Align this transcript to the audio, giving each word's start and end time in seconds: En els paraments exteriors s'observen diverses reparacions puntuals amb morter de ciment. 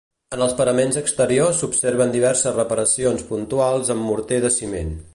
En 0.35 0.43
els 0.45 0.53
paraments 0.61 0.97
exteriors 1.01 1.59
s'observen 1.63 2.15
diverses 2.17 2.57
reparacions 2.57 3.25
puntuals 3.31 3.97
amb 3.97 4.11
morter 4.11 4.43
de 4.49 4.57
ciment. 4.61 4.95